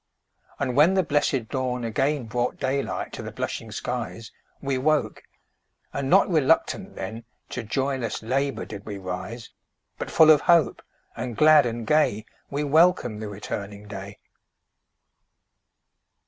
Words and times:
And 0.57 0.75
when 0.75 0.95
the 0.95 1.03
blessed 1.03 1.47
dawn 1.49 1.83
again 1.83 2.23
Brought 2.25 2.57
daylight 2.59 3.13
to 3.13 3.21
the 3.21 3.31
blushing 3.31 3.71
skies, 3.71 4.31
We 4.59 4.79
woke, 4.79 5.21
and 5.93 6.09
not 6.09 6.27
RELUCTANT 6.27 6.95
then, 6.95 7.23
To 7.49 7.61
joyless 7.61 8.23
LABOUR 8.23 8.65
did 8.65 8.83
we 8.83 8.97
rise; 8.97 9.51
But 9.99 10.09
full 10.09 10.31
of 10.31 10.41
hope, 10.41 10.81
and 11.15 11.37
glad 11.37 11.67
and 11.67 11.85
gay, 11.85 12.25
We 12.49 12.63
welcomed 12.63 13.21
the 13.21 13.29
returning 13.29 13.87
day. 13.87 14.17